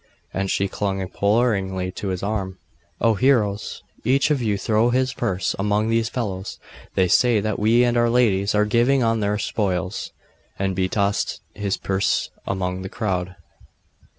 [0.33, 2.57] And she clung imploringly to his arm.
[2.99, 3.13] 'Oh!
[3.13, 3.83] Heroes!
[4.03, 6.57] each of you throw his purse among these fellows!
[6.95, 10.11] they say that we and our ladies are living on their spoils!'
[10.57, 13.35] And he tossed his purse among the crowd.